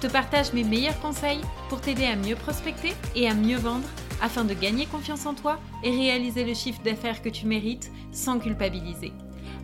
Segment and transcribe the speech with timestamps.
[0.00, 3.88] Je te partage mes meilleurs conseils pour t'aider à mieux prospecter et à mieux vendre
[4.22, 8.38] afin de gagner confiance en toi et réaliser le chiffre d'affaires que tu mérites sans
[8.38, 9.12] culpabiliser.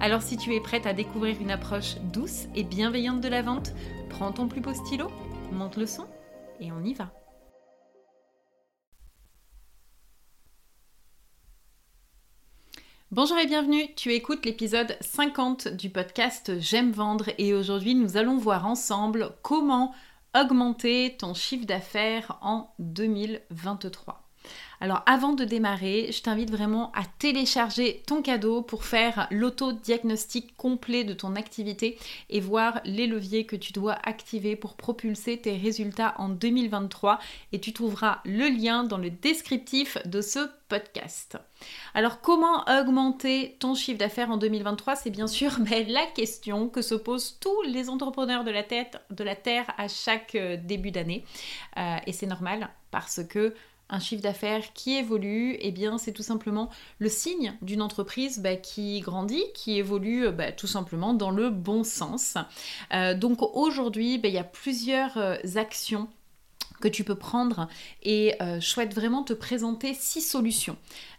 [0.01, 3.75] Alors si tu es prête à découvrir une approche douce et bienveillante de la vente,
[4.11, 5.06] prends ton plus beau stylo,
[5.52, 6.09] monte le son
[6.59, 7.12] et on y va.
[13.12, 18.39] Bonjour et bienvenue, tu écoutes l'épisode 50 du podcast J'aime vendre et aujourd'hui nous allons
[18.39, 19.95] voir ensemble comment
[20.34, 24.23] augmenter ton chiffre d'affaires en 2023.
[24.81, 31.05] Alors avant de démarrer, je t'invite vraiment à télécharger ton cadeau pour faire l'auto-diagnostic complet
[31.05, 36.14] de ton activité et voir les leviers que tu dois activer pour propulser tes résultats
[36.19, 37.19] en 2023
[37.53, 41.39] et tu trouveras le lien dans le descriptif de ce podcast.
[41.95, 45.58] Alors comment augmenter ton chiffre d'affaires en 2023 C'est bien sûr
[45.89, 49.89] la question que se posent tous les entrepreneurs de la, tête, de la Terre à
[49.89, 51.25] chaque euh, début d'année.
[51.77, 53.55] Euh, et c'est normal parce que
[53.88, 58.56] un chiffre d'affaires qui évolue, eh bien c'est tout simplement le signe d'une entreprise bah,
[58.56, 62.36] qui grandit, qui évolue bah, tout simplement dans le bon sens.
[62.92, 66.08] Euh, donc aujourd'hui, bah, il y a plusieurs euh, actions
[66.84, 67.66] que tu peux prendre
[68.02, 70.77] et euh, je souhaite vraiment te présenter six solutions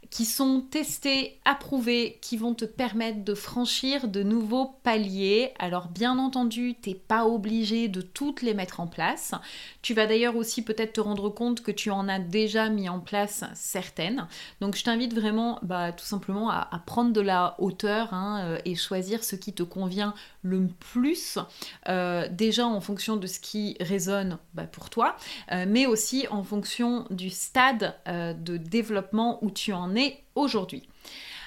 [0.09, 5.52] qui sont testés, approuvés, qui vont te permettre de franchir de nouveaux paliers.
[5.59, 9.33] Alors bien entendu, tu n'es pas obligé de toutes les mettre en place.
[9.81, 12.99] Tu vas d'ailleurs aussi peut-être te rendre compte que tu en as déjà mis en
[12.99, 14.27] place certaines.
[14.61, 18.75] Donc je t'invite vraiment bah, tout simplement à, prendre de la hauteur hein, euh, et
[18.75, 21.39] choisir ce qui te convient le plus,
[21.89, 25.15] euh, déjà en fonction de ce qui résonne bah, pour toi,
[25.55, 29.95] euh, mais aussi en fonction du stade de développement où tu en
[30.36, 30.88] aujourd'hui.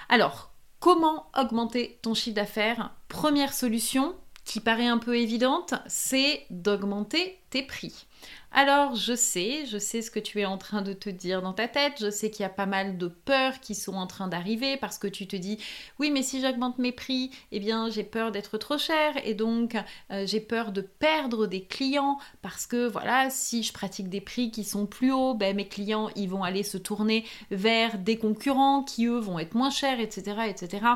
[0.09, 2.93] Alors, comment augmenter ton chiffre d'affaires?
[3.09, 4.15] Première solution
[4.45, 8.07] qui paraît un peu évidente, c'est d'augmenter tes prix.
[8.51, 11.53] Alors, je sais, je sais ce que tu es en train de te dire dans
[11.53, 14.27] ta tête, je sais qu'il y a pas mal de peurs qui sont en train
[14.27, 15.59] d'arriver parce que tu te dis
[15.99, 19.77] oui, mais si j'augmente mes prix, eh bien, j'ai peur d'être trop cher et donc
[20.11, 24.51] euh, j'ai peur de perdre des clients parce que voilà, si je pratique des prix
[24.51, 28.83] qui sont plus hauts, ben, mes clients, ils vont aller se tourner vers des concurrents
[28.83, 30.87] qui eux vont être moins chers, etc., etc.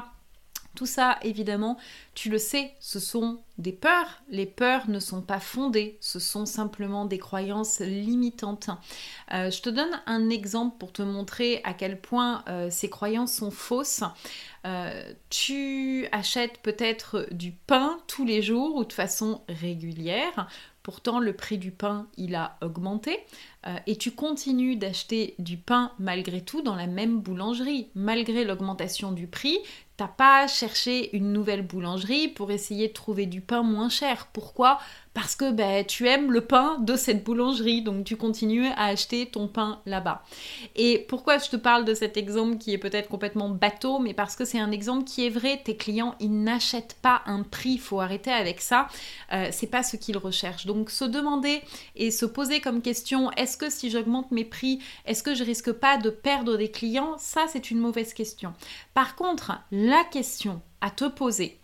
[0.75, 1.77] Tout ça, évidemment,
[2.15, 4.23] tu le sais, ce sont des peurs.
[4.31, 8.71] Les peurs ne sont pas fondées, ce sont simplement des croyances limitantes.
[9.35, 13.35] Euh, je te donne un exemple pour te montrer à quel point euh, ces croyances
[13.35, 14.03] sont fausses.
[14.65, 20.49] Euh, tu achètes peut-être du pain tous les jours ou de façon régulière.
[20.83, 23.21] Pourtant, le prix du pain, il a augmenté
[23.87, 27.87] et tu continues d'acheter du pain malgré tout dans la même boulangerie.
[27.95, 29.61] Malgré l'augmentation du prix,
[30.03, 34.27] T'as pas cherché une nouvelle boulangerie pour essayer de trouver du pain moins cher.
[34.33, 34.81] Pourquoi?
[35.15, 39.27] Parce que ben, tu aimes le pain de cette boulangerie, donc tu continues à acheter
[39.27, 40.25] ton pain là-bas.
[40.75, 44.37] Et pourquoi je te parle de cet exemple qui est peut-être complètement bateau, mais parce
[44.37, 47.81] que c'est un exemple qui est vrai, tes clients, ils n'achètent pas un prix, il
[47.81, 48.89] faut arrêter avec ça,
[49.33, 50.67] euh, c'est pas ce qu'ils recherchent.
[50.67, 51.61] Donc se demander
[51.95, 55.73] et se poser comme question, est-ce que si j'augmente mes prix, est-ce que je risque
[55.73, 57.17] pas de perdre des clients?
[57.19, 58.55] Ça, c'est une mauvaise question.
[58.95, 61.59] Par contre, la question à te poser,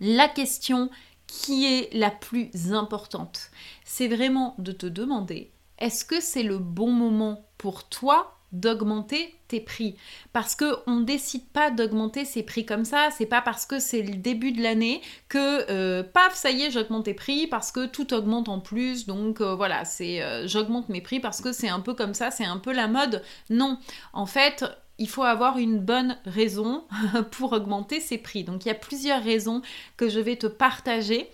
[0.00, 0.90] la question
[1.26, 3.50] qui est la plus importante.
[3.84, 9.60] C'est vraiment de te demander, est-ce que c'est le bon moment pour toi d'augmenter tes
[9.60, 9.96] prix?
[10.32, 14.02] Parce que on décide pas d'augmenter ses prix comme ça c'est pas parce que c'est
[14.02, 17.86] le début de l'année que euh, paf ça y est j'augmente tes prix parce que
[17.86, 21.68] tout augmente en plus donc euh, voilà c'est euh, j'augmente mes prix parce que c'est
[21.68, 23.78] un peu comme ça c'est un peu la mode non
[24.12, 24.64] en fait
[24.98, 26.84] il faut avoir une bonne raison
[27.32, 28.44] pour augmenter ses prix.
[28.44, 29.62] Donc il y a plusieurs raisons
[29.96, 31.30] que je vais te partager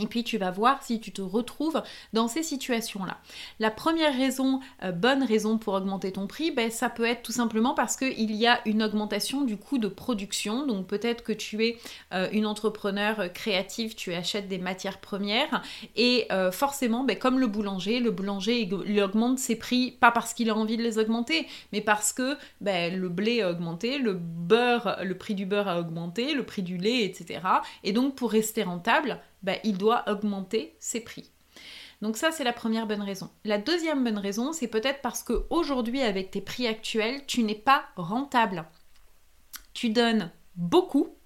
[0.00, 1.82] et puis tu vas voir si tu te retrouves
[2.12, 3.18] dans ces situations-là.
[3.60, 7.32] La première raison, euh, bonne raison pour augmenter ton prix, ben, ça peut être tout
[7.32, 10.66] simplement parce qu'il y a une augmentation du coût de production.
[10.66, 11.78] Donc peut-être que tu es
[12.12, 15.62] euh, une entrepreneur créative, tu achètes des matières premières
[15.96, 18.68] et euh, forcément, ben, comme le boulanger, le boulanger
[19.02, 22.98] augmente ses prix pas parce qu'il a envie de les augmenter, mais parce que ben,
[22.98, 26.76] le blé a augmenté, le beurre, le prix du beurre a augmenté, le prix du
[26.76, 27.40] lait, etc.
[27.82, 31.30] Et donc pour rester rentable, bah, il doit augmenter ses prix.
[32.02, 33.30] Donc ça, c'est la première bonne raison.
[33.44, 37.54] La deuxième bonne raison, c'est peut-être parce que aujourd'hui, avec tes prix actuels, tu n'es
[37.54, 38.64] pas rentable.
[39.72, 41.16] Tu donnes beaucoup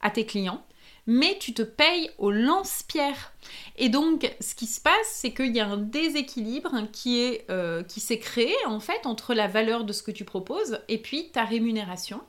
[0.00, 0.62] à tes clients,
[1.06, 3.32] mais tu te payes au lance-pierre.
[3.76, 8.18] Et donc, ce qui se passe, c'est qu'il y a un déséquilibre qui euh, s'est
[8.18, 12.20] créé en fait entre la valeur de ce que tu proposes et puis ta rémunération.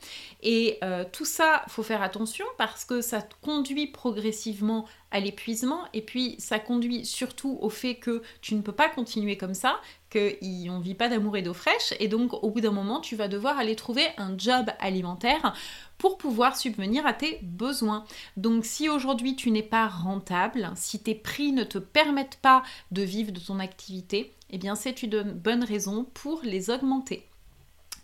[0.41, 6.01] Et euh, tout ça, faut faire attention parce que ça conduit progressivement à l'épuisement et
[6.01, 9.79] puis ça conduit surtout au fait que tu ne peux pas continuer comme ça,
[10.11, 13.15] qu'on ne vit pas d'amour et d'eau fraîche et donc au bout d'un moment tu
[13.15, 15.53] vas devoir aller trouver un job alimentaire
[15.97, 18.05] pour pouvoir subvenir à tes besoins.
[18.37, 23.01] Donc si aujourd'hui tu n'es pas rentable, si tes prix ne te permettent pas de
[23.01, 27.25] vivre de ton activité, eh bien c'est une bonne raison pour les augmenter.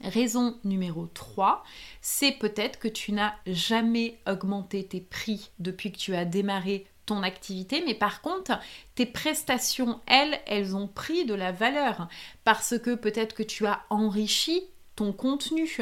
[0.02, 1.64] Raison numéro 3,
[2.02, 7.24] c'est peut-être que tu n'as jamais augmenté tes prix depuis que tu as démarré ton
[7.24, 8.60] activité, mais par contre,
[8.96, 12.08] tes prestations, elles, elles ont pris de la valeur.
[12.44, 14.64] Parce que peut-être que tu as enrichi
[14.96, 15.78] ton contenu.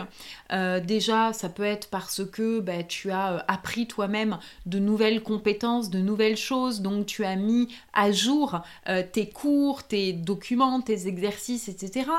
[0.52, 5.22] Euh, déjà, ça peut être parce que bah, tu as euh, appris toi-même de nouvelles
[5.22, 10.82] compétences, de nouvelles choses, donc tu as mis à jour euh, tes cours, tes documents,
[10.82, 12.10] tes exercices, etc.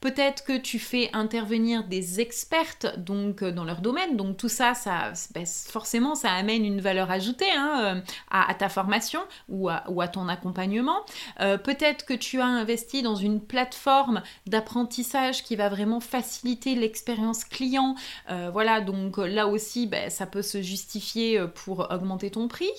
[0.00, 5.12] Peut-être que tu fais intervenir des expertes donc dans leur domaine, donc tout ça, ça
[5.34, 10.08] bah, forcément, ça amène une valeur ajoutée hein, à, ta formation ou à, ou à
[10.08, 11.04] ton accompagnement.
[11.38, 16.43] Peut-être que tu as investi dans une plateforme d'apprentissage qui va vraiment faciliter
[16.74, 17.94] l'expérience client.
[18.30, 22.70] Euh, voilà, donc là aussi, ben, ça peut se justifier euh, pour augmenter ton prix.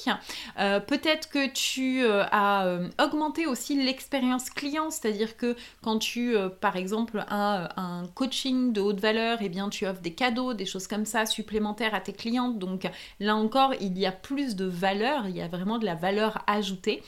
[0.59, 7.23] Euh, peut-être que tu as augmenté aussi l'expérience client, c'est-à-dire que quand tu, par exemple,
[7.29, 10.88] as un coaching de haute valeur, et eh bien tu offres des cadeaux, des choses
[10.88, 12.59] comme ça supplémentaires à tes clientes.
[12.59, 12.88] Donc
[13.19, 16.44] là encore, il y a plus de valeur, il y a vraiment de la valeur
[16.47, 17.03] ajoutée.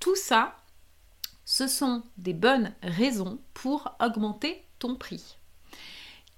[0.00, 0.56] Tout ça,
[1.44, 5.36] ce sont des bonnes raisons pour augmenter ton prix.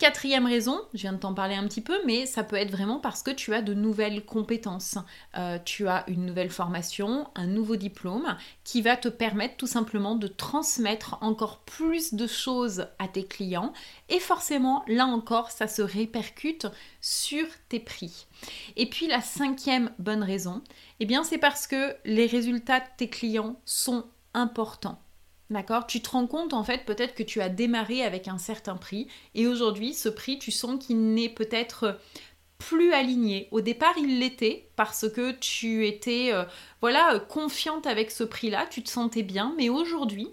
[0.04, 2.98] Quatrième raison, je viens de t'en parler un petit peu, mais ça peut être vraiment
[2.98, 4.98] parce que tu as de nouvelles compétences.
[5.38, 10.14] Euh, tu as une nouvelle formation, un nouveau diplôme qui va te permettre tout simplement
[10.14, 13.72] de transmettre encore plus de choses à tes clients.
[14.10, 16.66] Et forcément, là encore, ça se répercute
[17.00, 18.26] sur tes prix.
[18.76, 20.60] Et puis la cinquième bonne raison,
[21.00, 24.04] eh bien c'est parce que les résultats de tes clients sont
[24.34, 25.00] importants.
[25.50, 28.76] D'accord Tu te rends compte en fait peut-être que tu as démarré avec un certain
[28.76, 31.98] prix et aujourd'hui ce prix tu sens qu'il n'est peut-être
[32.58, 33.48] plus aligné.
[33.50, 36.44] Au départ, il l'était parce que tu étais euh,
[36.80, 40.28] voilà confiante avec ce prix-là, tu te sentais bien, mais aujourd'hui,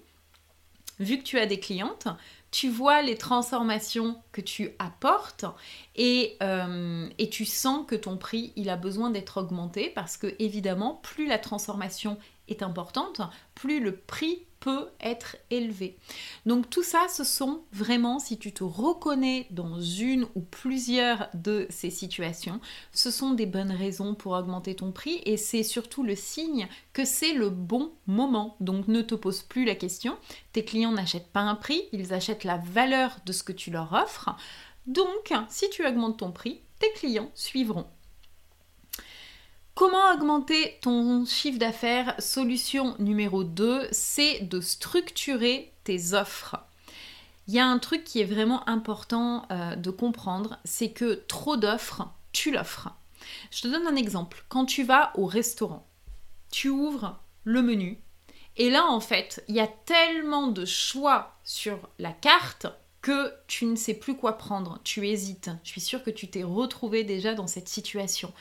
[0.99, 2.07] vu que tu as des clientes,
[2.51, 5.45] tu vois les transformations que tu apportes
[5.95, 10.35] et, euh, et, tu sens que ton prix il a besoin d'être augmenté parce que
[10.37, 12.17] évidemment plus la transformation
[12.49, 13.21] est importante,
[13.55, 15.97] plus le prix peut être élevé.
[16.45, 21.67] Donc tout ça, ce sont vraiment, si tu te reconnais dans une ou plusieurs de
[21.69, 22.61] ces situations,
[22.93, 27.03] ce sont des bonnes raisons pour augmenter ton prix et c'est surtout le signe que
[27.03, 28.55] c'est le bon moment.
[28.59, 30.15] Donc ne te pose plus la question,
[30.53, 33.91] tes clients n'achètent pas un prix, ils achètent la valeur de ce que tu leur
[33.93, 34.29] offres.
[34.85, 37.87] Donc si tu augmentes ton prix, tes clients suivront.
[39.81, 42.13] Comment augmenter ton chiffre d'affaires?
[42.19, 46.55] Solution numéro 2, c'est de structurer tes offres.
[47.47, 51.57] Il y a un truc qui est vraiment important euh, de comprendre, c'est que trop
[51.57, 52.89] d'offres, tu l'offres.
[53.49, 54.45] Je te donne un exemple.
[54.49, 55.87] Quand tu vas au restaurant,
[56.51, 57.99] tu ouvres le menu
[58.57, 62.67] et là en fait, il y a tellement de choix sur la carte
[63.01, 65.49] que tu ne sais plus quoi prendre, tu hésites.
[65.63, 68.31] Je suis sûre que tu t'es retrouvé déjà dans cette situation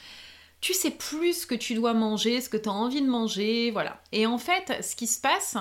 [0.61, 3.71] tu sais plus ce que tu dois manger, ce que tu as envie de manger,
[3.71, 4.01] voilà.
[4.13, 5.57] Et en fait, ce qui se passe,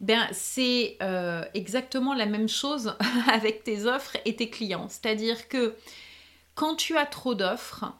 [0.00, 2.96] ben, c'est euh, exactement la même chose
[3.32, 4.88] avec tes offres et tes clients.
[4.88, 5.74] C'est-à-dire que
[6.54, 7.92] quand tu as trop d'offres,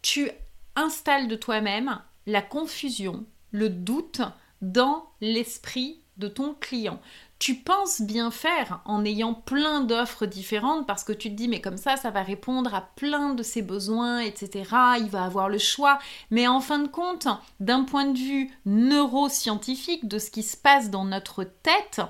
[0.00, 0.30] tu
[0.76, 4.22] installes de toi-même la confusion, le doute
[4.62, 7.00] dans l'esprit de ton client
[7.42, 11.60] tu penses bien faire en ayant plein d'offres différentes parce que tu te dis mais
[11.60, 14.62] comme ça ça va répondre à plein de ses besoins etc
[15.00, 15.98] il va avoir le choix.
[16.30, 17.26] Mais en fin de compte
[17.58, 22.00] d'un point de vue neuroscientifique de ce qui se passe dans notre tête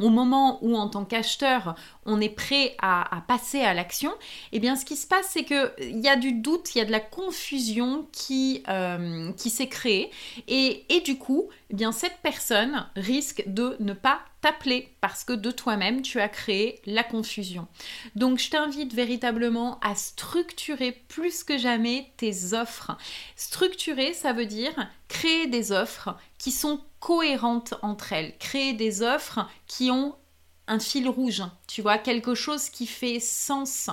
[0.00, 1.74] au moment où en tant qu'acheteur
[2.06, 4.10] on est prêt à, passer à l'action,
[4.52, 6.86] eh bien ce qui se passe c'est qu'il y a du doute, il y a
[6.86, 10.10] de la confusion qui, euh, s'est créée.
[10.48, 15.32] Et, et, du coup eh bien cette personne risque de ne pas t'appeler parce que
[15.32, 17.66] de toi-même, tu as créé la confusion.
[18.14, 22.98] Donc, je t'invite véritablement à structurer plus que jamais tes offres.
[23.36, 24.74] Structurer, ça veut dire
[25.08, 30.14] créer des offres qui sont cohérentes entre elles, créer des offres qui ont
[30.68, 33.90] un fil rouge, tu vois, quelque chose qui fait sens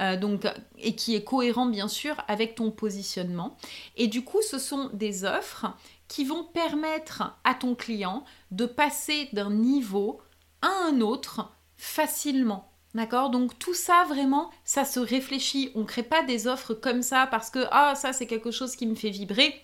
[0.00, 0.46] euh, donc,
[0.78, 3.56] et qui est cohérent bien sûr avec ton positionnement.
[3.96, 5.66] Et du coup, ce sont des offres
[6.10, 10.20] qui vont permettre à ton client de passer d'un niveau
[10.60, 12.72] à un autre facilement.
[12.94, 13.30] D'accord?
[13.30, 15.70] Donc tout ça vraiment, ça se réfléchit.
[15.76, 18.74] On ne crée pas des offres comme ça parce que ah ça c'est quelque chose
[18.74, 19.54] qui me fait vibrer.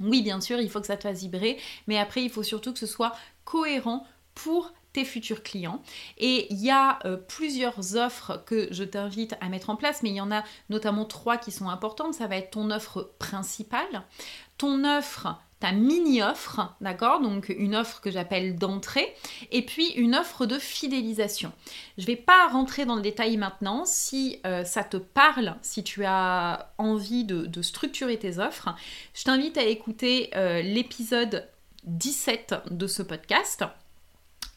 [0.00, 2.72] Oui, bien sûr, il faut que ça te fasse vibrer, mais après il faut surtout
[2.72, 5.80] que ce soit cohérent pour tes futurs clients.
[6.18, 10.10] Et il y a euh, plusieurs offres que je t'invite à mettre en place, mais
[10.10, 12.14] il y en a notamment trois qui sont importantes.
[12.14, 14.02] Ça va être ton offre principale,
[14.58, 17.20] ton offre ta mini-offre, d'accord?
[17.20, 19.14] Donc une offre que j'appelle d'entrée,
[19.50, 21.52] et puis une offre de fidélisation.
[21.96, 23.84] Je ne vais pas rentrer dans le détail maintenant.
[23.84, 28.74] Si euh, ça te parle, si tu as envie de, structurer tes offres,
[29.14, 31.48] je t'invite à écouter euh, l'épisode
[31.84, 33.64] 17 de ce podcast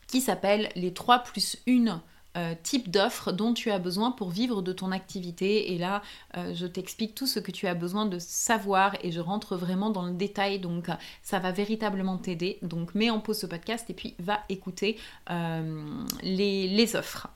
[0.08, 2.02] qui s'appelle Les 3 plus 1
[2.38, 5.74] euh, type d'offres dont tu as besoin pour vivre de ton activité.
[5.74, 6.02] Et là,
[6.38, 9.90] euh, je t'explique tout ce que tu as besoin de savoir et je rentre vraiment
[9.90, 10.60] dans le détail.
[10.60, 10.88] Donc,
[11.24, 12.60] ça va véritablement t'aider.
[12.62, 14.98] Donc, mets en pause ce podcast et puis va écouter
[15.30, 17.28] euh, les offres.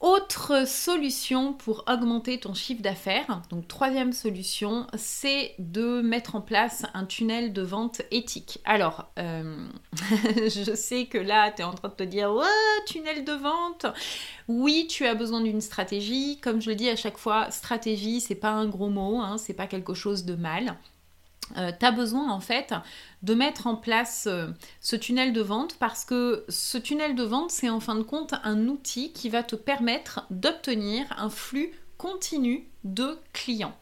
[0.00, 6.84] Autre solution pour augmenter ton chiffre d'affaires, donc troisième solution, c'est de mettre en place
[6.92, 8.58] un tunnel de vente éthique.
[8.66, 9.56] Alors, euh,
[9.94, 12.44] je sais que là, tu es en train de te dire, ouais,
[12.86, 13.86] tunnel de vente.
[14.48, 16.38] Oui, tu as besoin d'une stratégie.
[16.42, 19.54] Comme je le dis à chaque fois, stratégie, c'est pas un gros mot, hein, c'est
[19.54, 20.76] pas quelque chose de mal.
[21.56, 22.74] Euh, tu as besoin en fait
[23.22, 24.48] de mettre en place euh,
[24.80, 28.34] ce tunnel de vente parce que ce tunnel de vente, c'est en fin de compte
[28.42, 33.76] un outil qui va te permettre d'obtenir un flux continu de clients.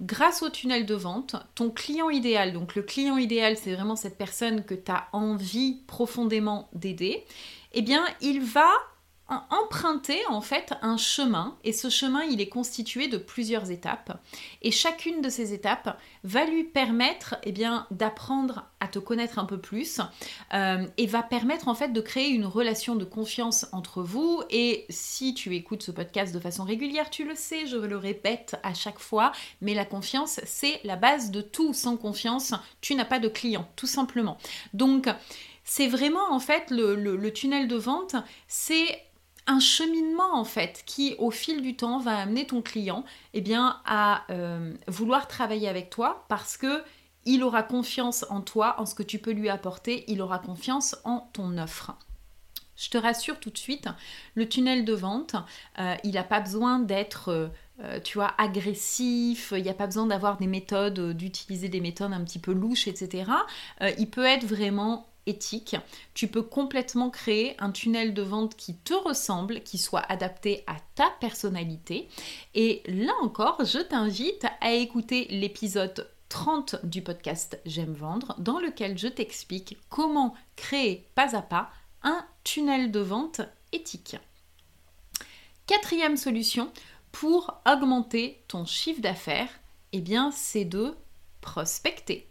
[0.00, 4.16] Grâce au tunnel de vente, ton client idéal, donc le client idéal, c'est vraiment cette
[4.16, 7.24] personne que tu as envie profondément d'aider,
[7.72, 8.70] eh bien, il va
[9.50, 11.56] emprunter en fait un chemin.
[11.64, 14.20] Et ce chemin il est constitué de plusieurs étapes.
[14.62, 19.44] Et chacune de ces étapes va lui permettre eh bien d'apprendre à te connaître un
[19.44, 20.00] peu plus
[20.54, 24.42] euh, et va permettre en fait de créer une relation de confiance entre vous.
[24.50, 28.56] Et si tu écoutes ce podcast de façon régulière tu le sais je le répète
[28.62, 31.72] à chaque fois mais la confiance c'est la base de tout.
[31.72, 34.38] Sans confiance tu n'as pas de client tout simplement.
[34.74, 35.08] Donc
[35.64, 38.16] c'est vraiment en fait le, le tunnel de vente,
[38.48, 38.98] c'est
[39.58, 43.04] cheminement en fait qui au fil du temps va amener ton client
[43.34, 46.82] eh bien, à euh, vouloir travailler avec toi parce que
[47.26, 50.96] il aura confiance en toi, en ce que tu peux lui apporter, il aura confiance
[51.04, 51.92] en ton offre.
[52.76, 53.88] Je te rassure tout de suite,
[54.34, 55.36] le tunnel de vente,
[55.78, 60.06] euh, il n'a pas besoin d'être, euh, tu vois, agressif, il n'y a pas besoin
[60.06, 63.30] d'avoir des méthodes, d'utiliser des méthodes un petit peu louches, etc.
[63.98, 65.76] il peut être vraiment éthique,
[66.12, 70.76] tu peux complètement créer un tunnel de vente qui te ressemble, qui soit adapté à
[70.94, 72.08] ta personnalité.
[72.54, 78.96] Et là encore, je t'invite à écouter l'épisode 30 du podcast J'aime vendre, dans lequel
[78.96, 81.70] je t'explique comment créer pas à pas
[82.02, 83.40] un tunnel de vente
[83.72, 84.16] éthique.
[85.66, 86.72] Quatrième solution
[87.12, 89.50] pour augmenter ton chiffre d'affaires,
[89.92, 90.94] eh bien c'est de
[91.40, 92.29] prospecter.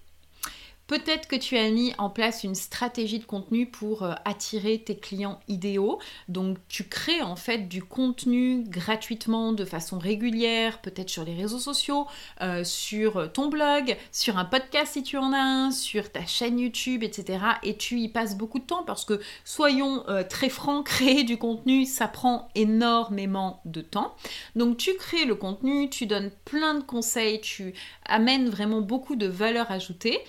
[0.90, 4.98] Peut-être que tu as mis en place une stratégie de contenu pour euh, attirer tes
[4.98, 6.00] clients idéaux.
[6.30, 11.60] Donc tu crées en fait du contenu gratuitement de façon régulière, peut-être sur les réseaux
[11.60, 12.08] sociaux,
[12.42, 16.58] euh, sur ton blog, sur un podcast si tu en as un, sur ta chaîne
[16.58, 17.38] YouTube, etc.
[17.62, 21.38] Et tu y passes beaucoup de temps parce que soyons euh, très francs, créer du
[21.38, 24.16] contenu, ça prend énormément de temps.
[24.56, 29.28] Donc tu crées le contenu, tu donnes plein de conseils, tu amènes vraiment beaucoup de
[29.28, 30.20] valeur ajoutée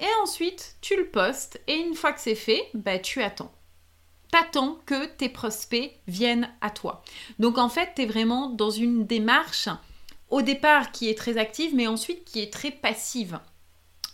[0.00, 3.52] et ensuite, tu le postes et une fois que c'est fait, bah, tu attends.
[4.32, 7.02] T'attends que tes prospects viennent à toi.
[7.38, 9.68] Donc en fait, tu es vraiment dans une démarche
[10.28, 13.40] au départ qui est très active, mais ensuite qui est très passive.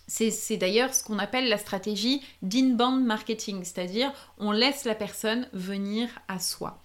[0.09, 6.09] C'est d'ailleurs ce qu'on appelle la stratégie d'inbound marketing, c'est-à-dire on laisse la personne venir
[6.28, 6.81] à soi.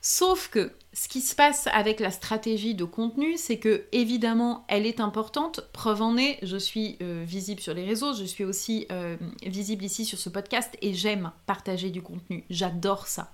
[0.00, 4.86] Sauf que ce qui se passe avec la stratégie de contenu, c'est que évidemment, elle
[4.86, 5.60] est importante.
[5.72, 9.16] Preuve en est, je suis euh, visible sur les réseaux, je suis aussi euh,
[9.46, 12.44] visible ici sur ce podcast et j'aime partager du contenu.
[12.50, 13.30] J'adore ça.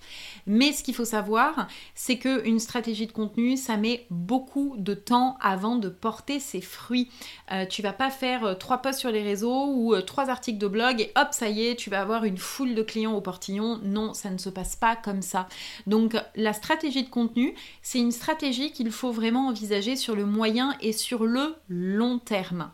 [0.46, 4.92] Mais ce qu'il faut savoir, c'est que une stratégie de contenu, ça met beaucoup de
[4.92, 7.08] temps avant de porter ses fruits.
[7.52, 11.00] Euh, tu vas pas faire trois posts sur les réseaux ou trois articles de blog
[11.00, 13.80] et hop, ça y est, tu vas avoir une foule de clients au portillon.
[13.82, 15.48] Non, ça ne se passe pas comme ça.
[15.86, 17.45] Donc la stratégie de contenu
[17.82, 22.70] c'est une stratégie qu'il faut vraiment envisager sur le moyen et sur le long terme.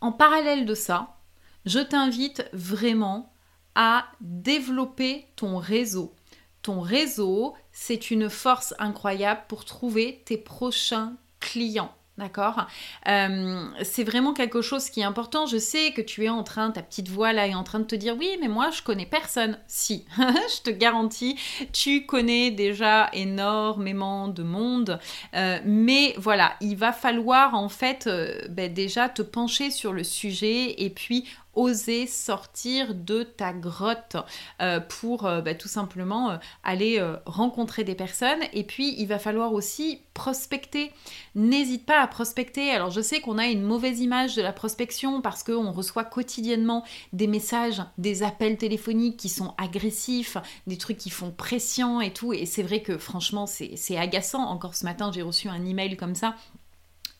[0.00, 1.16] En parallèle de ça,
[1.64, 3.32] je t'invite vraiment
[3.74, 6.14] à développer ton réseau.
[6.62, 11.94] Ton réseau, c'est une force incroyable pour trouver tes prochains clients.
[12.18, 12.66] D'accord
[13.08, 15.44] euh, C'est vraiment quelque chose qui est important.
[15.44, 17.84] Je sais que tu es en train, ta petite voix là est en train de
[17.84, 19.58] te dire oui, mais moi je connais personne.
[19.66, 21.38] Si, je te garantis,
[21.74, 24.98] tu connais déjà énormément de monde.
[25.34, 30.02] Euh, mais voilà, il va falloir en fait euh, ben, déjà te pencher sur le
[30.02, 34.16] sujet et puis oser sortir de ta grotte
[34.60, 38.40] euh, pour euh, bah, tout simplement euh, aller rencontrer des personnes.
[38.52, 40.92] Et puis, il va falloir aussi prospecter.
[41.34, 42.70] N'hésite pas à prospecter.
[42.70, 46.84] Alors, je sais qu'on a une mauvaise image de la prospection parce qu'on reçoit quotidiennement
[47.12, 50.36] des messages, des appels téléphoniques qui sont agressifs,
[50.66, 52.32] des trucs qui font pression et tout.
[52.32, 54.44] Et c'est vrai que franchement, c'est agaçant.
[54.44, 56.36] Encore ce matin, j'ai reçu un email comme ça.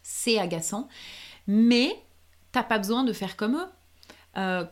[0.02, 0.88] C'est agaçant.
[1.46, 1.96] Mais
[2.52, 3.66] t'as pas besoin de faire comme eux.
[4.36, 4.64] Euh,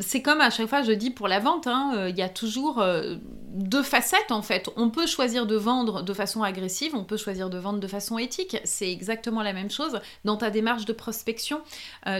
[0.00, 2.28] c'est comme à chaque fois je dis pour la vente, hein, euh, il y a
[2.28, 3.16] toujours euh,
[3.54, 4.68] deux facettes en fait.
[4.76, 8.18] On peut choisir de vendre de façon agressive, on peut choisir de vendre de façon
[8.18, 8.56] éthique.
[8.64, 11.60] C'est exactement la même chose dans ta démarche de prospection.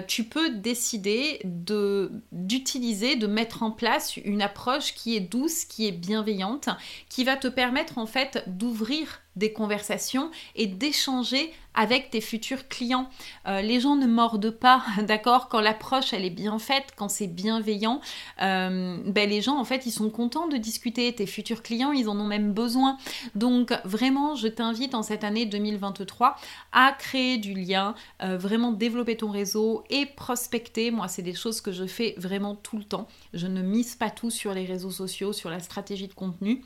[0.06, 5.86] tu peux décider de d'utiliser, de mettre en place une approche qui est douce, qui
[5.86, 6.68] est bienveillante,
[7.08, 13.08] qui va te permettre en fait d'ouvrir des conversations et d'échanger avec tes futurs clients.
[13.46, 15.48] Euh, les gens ne mordent pas, d'accord?
[15.48, 18.00] Quand l'approche elle est bien faite, quand c'est bienveillant,
[18.42, 21.06] euh, ben les gens en fait ils sont contents de discuter.
[21.18, 22.96] Tes futurs clients ils en ont même besoin.
[23.34, 26.36] Donc vraiment je t'invite en cette année 2023
[26.70, 30.92] à créer du lien, euh, vraiment développer ton réseau et prospecter.
[30.92, 33.08] Moi c'est des choses que je fais vraiment tout le temps.
[33.34, 36.62] Je ne mise pas tout sur les réseaux sociaux, sur la stratégie de contenu.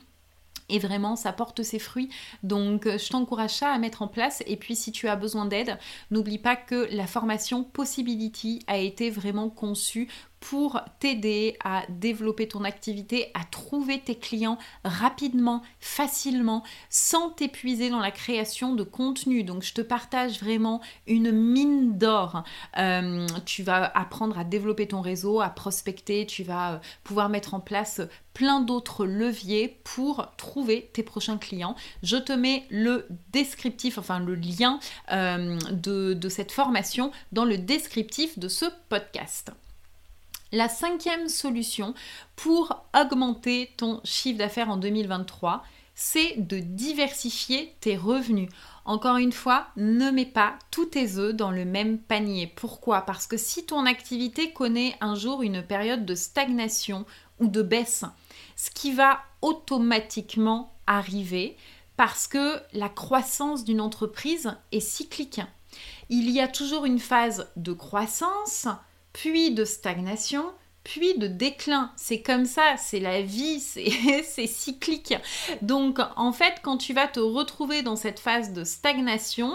[0.69, 2.09] Et vraiment, ça porte ses fruits.
[2.41, 4.43] Donc, euh, je t'encourage ça à mettre en place.
[4.47, 5.77] Et puis, si tu as besoin d'aide,
[6.09, 10.09] n'oublie pas que la formation Possibility a été vraiment conçue
[10.43, 18.01] pour t'aider à développer ton activité, à trouver tes clients rapidement, facilement, sans t'épuiser dans
[18.01, 19.45] la création de contenu.
[19.45, 22.43] Donc je te partage vraiment une mine d'or.
[22.77, 27.53] Euh, tu vas apprendre à développer ton réseau, à prospecter, tu vas euh, pouvoir mettre
[27.53, 28.01] en place
[28.33, 31.77] plein d'autres leviers pour trouver tes prochains clients.
[32.01, 34.81] Je te mets le descriptif, enfin le lien
[35.13, 39.53] euh, de, de cette formation dans le descriptif de ce podcast.
[40.53, 41.95] La cinquième solution
[42.35, 45.63] pour augmenter ton chiffre d'affaires en 2023,
[45.95, 48.49] c'est de diversifier tes revenus.
[48.85, 52.45] Encore une fois, ne mets pas tous tes œufs dans le même panier.
[52.55, 53.01] Pourquoi?
[53.01, 57.07] Parce que si ton activité connaît un jour une période de stagnation
[57.39, 58.05] ou de baisse,
[58.55, 61.57] ce qui va automatiquement arriver
[61.97, 65.41] parce que la croissance d'une entreprise est cyclique.
[66.09, 68.67] Il y a toujours une phase de croissance,
[69.13, 70.43] puis de stagnation,
[70.83, 71.91] puis de déclin.
[71.95, 73.59] C'est comme ça, c'est la vie,
[74.23, 75.15] c'est cyclique.
[75.61, 79.53] Donc en fait, quand tu vas te retrouver dans cette phase de stagnation,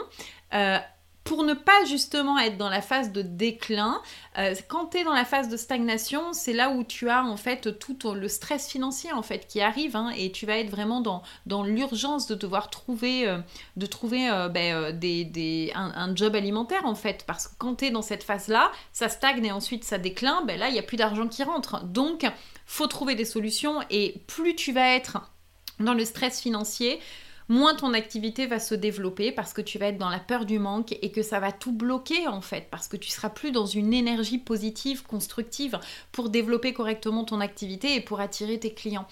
[0.54, 0.78] euh,
[1.28, 4.00] pour ne pas justement être dans la phase de déclin,
[4.38, 7.36] euh, quand tu es dans la phase de stagnation, c'est là où tu as en
[7.36, 11.02] fait tout le stress financier en fait qui arrive hein, et tu vas être vraiment
[11.02, 11.22] dans,
[11.64, 13.40] l'urgence de devoir trouver, euh,
[13.76, 17.90] de trouver euh, ben, des, un, job alimentaire en fait parce que quand tu es
[17.90, 20.96] dans cette phase-là, ça stagne et ensuite ça décline, ben là il n'y a plus
[20.96, 21.84] d'argent qui rentre.
[21.84, 22.24] Donc
[22.64, 25.30] faut trouver des solutions et plus tu vas être
[25.78, 27.00] dans le stress financier,
[27.48, 30.58] moins ton activité va se développer parce que tu vas être dans la peur du
[30.58, 33.66] manque et que ça va tout bloquer en fait parce que tu seras plus dans
[33.66, 35.78] une énergie positive, constructive
[36.12, 39.06] pour développer correctement ton activité et pour attirer tes clients.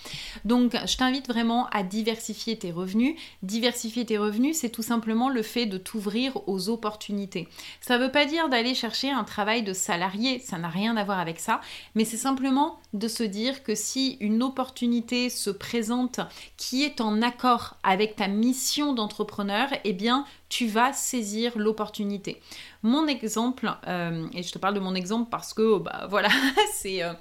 [0.44, 3.16] Donc je t'invite vraiment à diversifier tes revenus.
[3.42, 7.48] Diversifier tes revenus, c'est tout simplement le fait de t'ouvrir aux opportunités.
[7.80, 11.04] Ça ne veut pas dire d'aller chercher un travail de salarié, ça n'a rien à
[11.04, 11.60] voir avec ça,
[11.94, 16.20] mais c'est simplement de se dire que si une opportunité se présente
[16.56, 22.40] qui est en accord avec ta mission d'entrepreneur, eh bien, tu vas saisir l'opportunité.
[22.82, 26.28] Mon exemple, euh, et je te parle de mon exemple parce que, bah voilà,
[26.74, 27.02] c'est...
[27.02, 27.12] Euh,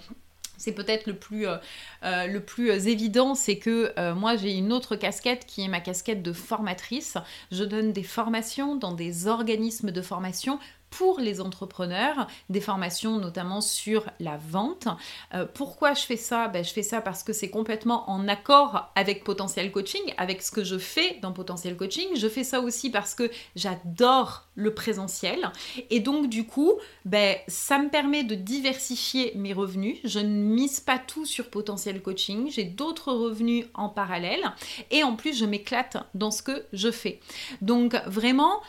[0.58, 1.58] c'est peut-être le plus, euh,
[2.02, 6.32] le plus évident, c'est que moi j'ai une autre casquette qui est ma casquette de
[6.32, 7.18] formatrice.
[7.52, 10.58] Je donne des formations dans des organismes de formation
[10.97, 14.88] pour les entrepreneurs, des formations notamment sur la vente.
[15.34, 16.47] Euh, pourquoi je fais ça?
[16.47, 20.51] Ben, Je fais ça parce que c'est complètement en accord avec Potentiel Coaching, avec ce
[20.51, 22.08] que je fais dans Potentiel Coaching.
[22.15, 25.51] Je fais ça aussi parce que j'adore le présentiel.
[25.89, 29.97] Et donc du coup, ben, ça me permet de diversifier mes revenus.
[30.05, 32.49] Je ne mise pas tout sur Potentiel Coaching.
[32.49, 34.43] J'ai d'autres revenus en parallèle.
[34.91, 37.19] Et en plus, je m'éclate dans ce que je fais.
[37.62, 38.62] Donc vraiment,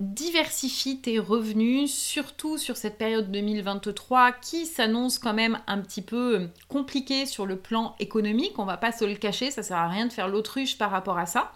[0.00, 6.48] diversifie tes revenus, surtout sur cette période 2023 qui s'annonce quand même un petit peu
[6.68, 8.58] compliquée sur le plan économique.
[8.58, 11.18] On va pas se le cacher, ça sert à rien de faire l'autruche par rapport
[11.18, 11.52] à ça.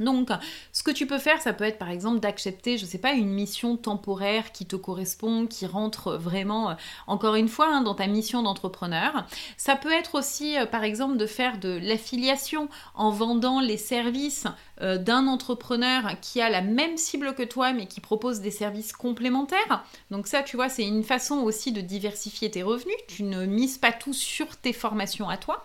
[0.00, 0.30] Donc,
[0.72, 3.12] ce que tu peux faire, ça peut être par exemple d'accepter, je ne sais pas,
[3.12, 6.74] une mission temporaire qui te correspond, qui rentre vraiment, euh,
[7.06, 9.26] encore une fois, hein, dans ta mission d'entrepreneur.
[9.58, 14.46] Ça peut être aussi, euh, par exemple, de faire de l'affiliation en vendant les services
[14.80, 18.94] euh, d'un entrepreneur qui a la même cible que toi, mais qui propose des services
[18.94, 19.84] complémentaires.
[20.10, 22.96] Donc ça, tu vois, c'est une façon aussi de diversifier tes revenus.
[23.06, 25.62] Tu ne mises pas tout sur tes formations à toi.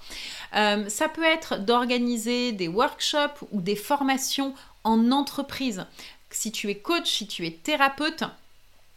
[0.52, 4.25] ça peut être d'organiser des workshops ou des formations
[4.84, 5.86] en entreprise.
[6.32, 8.24] Si tu es coach, si tu es thérapeute,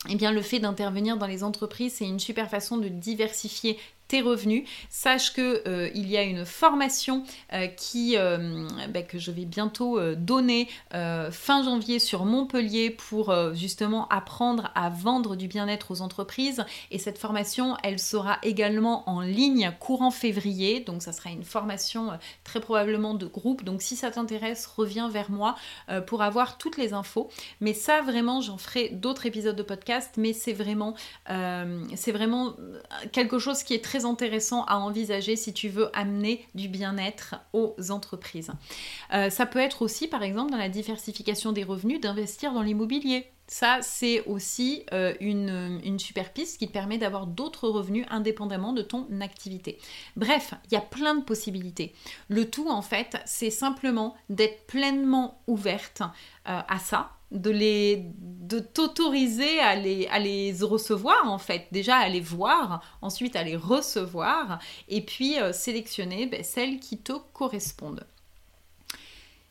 [0.08, 3.78] eh bien, le fait d'intervenir dans les entreprises, c'est une super façon de diversifier
[4.08, 4.64] tes revenus.
[4.88, 9.44] Sache que euh, il y a une formation euh, qui, euh, bah, que je vais
[9.44, 16.64] bientôt donner fin janvier sur Montpellier pour justement apprendre à vendre du bien-être aux entreprises.
[16.90, 20.80] Et cette formation, elle sera également en ligne courant février.
[20.80, 23.64] Donc ça sera une formation très probablement de groupe.
[23.64, 25.56] Donc si ça t'intéresse, reviens vers moi
[26.06, 27.28] pour avoir toutes les infos.
[27.60, 30.14] Mais ça vraiment, j'en ferai d'autres épisodes de podcast.
[30.16, 30.94] Mais c'est vraiment,
[31.26, 32.54] c'est vraiment
[33.12, 37.74] quelque chose qui est très intéressant à envisager si tu veux amener du bien-être aux
[37.90, 38.50] entreprises.
[39.12, 43.26] Euh, ça peut être aussi, par exemple, dans la diversification des revenus, d'investir dans l'immobilier.
[43.50, 48.74] Ça, c'est aussi euh, une, une, super piste qui te permet d'avoir d'autres revenus indépendamment
[48.74, 49.78] de ton activité.
[50.16, 51.94] Bref, il y a plein de possibilités.
[52.28, 58.58] Le tout, en fait, c'est simplement d'être pleinement ouverte euh, à ça, de les de
[58.60, 63.56] t'autoriser à les, à les recevoir en fait déjà à les voir ensuite à les
[63.56, 68.06] recevoir et puis euh, sélectionner ben, celles qui te correspondent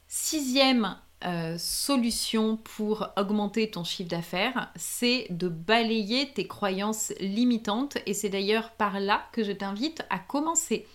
[0.07, 8.13] sixième euh, solution pour augmenter ton chiffre d'affaires, c'est de balayer tes croyances limitantes et
[8.13, 10.85] c'est d'ailleurs par là que je t'invite à commencer.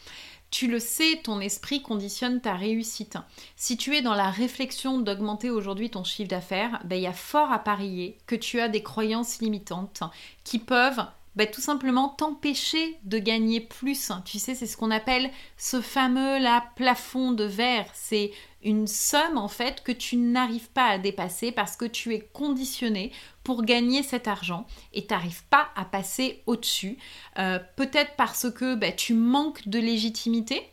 [0.53, 3.17] Tu le sais, ton esprit conditionne ta réussite.
[3.57, 7.15] Si tu es dans la réflexion d'augmenter aujourd'hui ton chiffre d'affaires, ben, il y a
[7.15, 10.03] fort à parier que tu as des croyances limitantes
[10.45, 14.13] qui peuvent ben, tout simplement t'empêcher de gagner plus.
[14.25, 17.87] Tu sais, c'est ce qu'on appelle ce fameux là, plafond de verre.
[17.95, 22.21] C'est une somme en fait que tu n'arrives pas à dépasser parce que tu es
[22.33, 23.13] conditionné
[23.45, 26.99] pour gagner cet argent et tu n'arrives pas à passer au-dessus.
[27.39, 30.72] Euh, peut-être parce que bah, tu manques de légitimité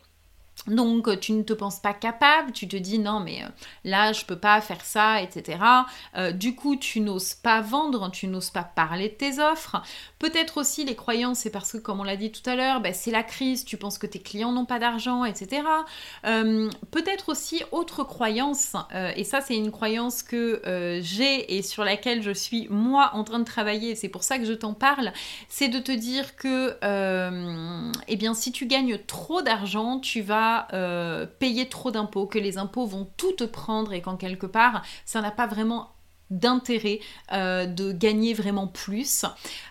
[0.66, 3.48] donc euh, tu ne te penses pas capable, tu te dis non mais euh,
[3.84, 5.58] là je peux pas faire ça, etc.
[6.16, 9.82] Euh, du coup tu n'oses pas vendre, tu n'oses pas parler de tes offres.
[10.18, 12.92] Peut-être aussi les croyances, c'est parce que comme on l'a dit tout à l'heure, bah,
[12.92, 15.62] c'est la crise, tu penses que tes clients n'ont pas d'argent, etc.
[16.22, 18.74] Peut-être aussi autre croyance,
[19.16, 23.38] et ça c'est une croyance que j'ai et sur laquelle je suis moi en train
[23.38, 25.12] de travailler, c'est pour ça que je t'en parle,
[25.48, 26.76] c'est de te dire que
[28.08, 32.58] eh bien si tu gagnes trop d'argent, tu vas euh, payer trop d'impôts, que les
[32.58, 35.92] impôts vont tout te prendre et qu'en quelque part, ça n'a pas vraiment
[36.30, 37.00] d'intérêt
[37.32, 39.24] euh, de gagner vraiment plus.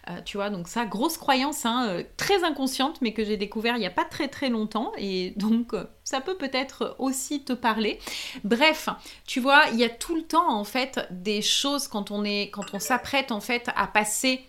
[0.09, 3.79] Euh, tu vois, donc ça, grosse croyance, hein, très inconsciente, mais que j'ai découvert il
[3.79, 7.97] n'y a pas très très longtemps, et donc ça peut peut-être aussi te parler.
[8.43, 8.89] Bref,
[9.25, 12.49] tu vois, il y a tout le temps en fait des choses quand on est,
[12.49, 14.43] quand on s'apprête en fait à passer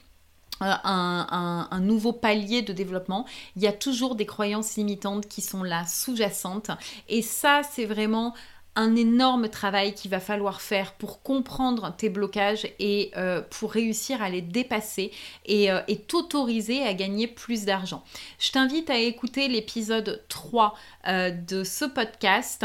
[0.63, 5.63] euh, un, nouveau palier de développement, il y a toujours des croyances limitantes qui sont
[5.63, 6.71] là, sous-jacentes.
[7.09, 8.35] Et ça, c'est vraiment
[8.77, 14.23] un énorme travail qu'il va falloir faire pour comprendre tes blocages et euh, pour réussir
[14.23, 15.11] à les dépasser
[15.49, 18.05] euh, et, t'autoriser à gagner plus d'argent.
[18.39, 20.77] Je t'invite à écouter l'épisode 3
[21.09, 22.65] euh, de ce podcast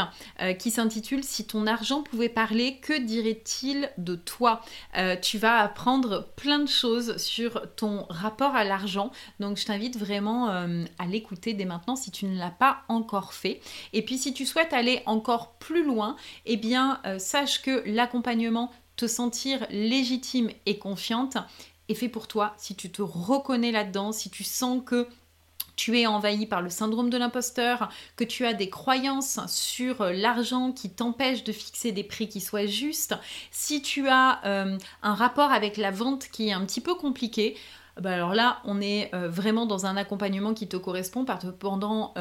[0.59, 4.61] qui s'intitule Si ton argent pouvait parler, que dirait-il de toi?
[5.21, 9.11] Tu vas apprendre plein de choses sur ton rapport à l'argent.
[9.39, 13.61] Donc je t'invite vraiment à l'écouter dès maintenant si tu ne l'as pas encore fait.
[13.93, 15.94] Et puis si tu souhaites aller encore plus loin,
[16.45, 21.37] eh bien, euh, sache que l'accompagnement, te sentir légitime et confiante,
[21.89, 22.53] est fait pour toi.
[22.57, 25.07] Si tu te reconnais là-dedans, si tu sens que
[25.75, 30.13] tu es envahi par le syndrome de l'imposteur, que tu as des croyances sur euh,
[30.13, 33.15] l'argent qui t'empêchent de fixer des prix qui soient justes,
[33.51, 37.57] si tu as euh, un rapport avec la vente qui est un petit peu compliqué,
[37.99, 42.13] bah alors là, on est vraiment dans un accompagnement qui te correspond parce que pendant,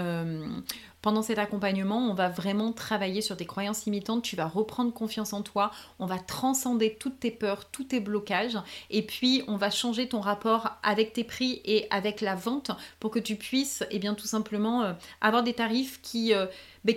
[1.05, 5.35] pendant cet accompagnement, on va vraiment travailler sur tes croyances limitantes, tu vas reprendre confiance
[5.35, 8.57] en toi, on va transcender toutes tes peurs, tous tes blocages,
[8.89, 13.11] et puis on va changer ton rapport avec tes prix et avec la vente pour
[13.11, 16.33] que tu puisses, eh bien tout simplement, euh, avoir des tarifs qui...
[16.33, 16.47] Euh,
[16.85, 16.95] ben,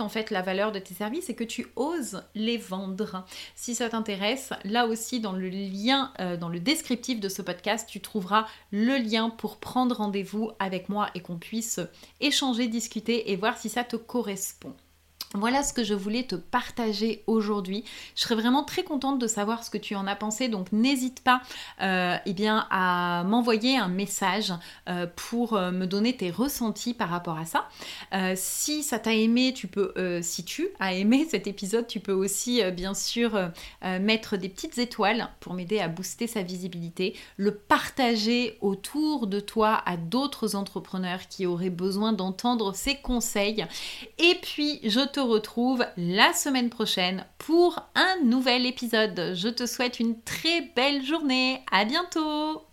[0.00, 3.24] en fait la valeur de tes services et que tu oses les vendre.
[3.54, 7.88] Si ça t'intéresse, là aussi dans le lien, euh, dans le descriptif de ce podcast,
[7.88, 11.80] tu trouveras le lien pour prendre rendez-vous avec moi et qu'on puisse
[12.20, 14.76] échanger, discuter et voir si ça te correspond.
[15.34, 17.84] Voilà ce que je voulais te partager aujourd'hui.
[18.14, 21.22] Je serais vraiment très contente de savoir ce que tu en as pensé, donc n'hésite
[21.22, 21.40] pas
[21.80, 24.52] euh, eh bien, à m'envoyer un message
[24.90, 27.68] euh, pour euh, me donner tes ressentis par rapport à ça.
[28.36, 32.62] si ça t'a aimé, tu peux, si tu as aimé cet épisode, tu peux aussi
[32.72, 33.50] bien sûr
[33.82, 39.82] mettre des petites étoiles pour m'aider à booster sa visibilité, le partager autour de toi
[39.86, 43.66] à d'autres entrepreneurs qui auraient besoin d'entendre ces conseils.
[44.18, 49.32] Et puis, je te retrouve la semaine prochaine pour un nouvel épisode.
[49.34, 51.62] Je te souhaite une très belle journée.
[51.70, 52.71] À bientôt!